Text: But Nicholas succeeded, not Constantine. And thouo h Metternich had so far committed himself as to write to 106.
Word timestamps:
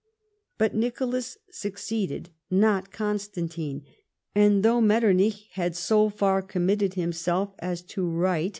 But 0.57 0.73
Nicholas 0.73 1.37
succeeded, 1.51 2.31
not 2.49 2.91
Constantine. 2.91 3.85
And 4.33 4.63
thouo 4.63 4.79
h 4.81 4.87
Metternich 4.87 5.49
had 5.51 5.75
so 5.75 6.09
far 6.09 6.41
committed 6.41 6.95
himself 6.95 7.53
as 7.59 7.83
to 7.83 8.09
write 8.09 8.09
to 8.09 8.17
106. 8.17 8.49